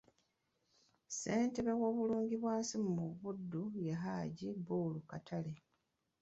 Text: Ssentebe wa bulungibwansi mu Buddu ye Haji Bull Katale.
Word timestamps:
Ssentebe 1.07 1.71
wa 1.81 1.89
bulungibwansi 1.95 2.75
mu 2.93 3.05
Buddu 3.19 3.63
ye 3.83 3.93
Haji 4.03 4.49
Bull 4.65 4.93
Katale. 5.09 5.53